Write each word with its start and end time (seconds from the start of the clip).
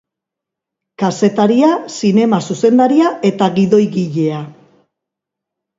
Kazetaria, 1.03 1.69
zinema 1.97 2.41
zuzendaria 2.49 3.13
eta 3.33 3.53
gidoigilea. 3.61 4.45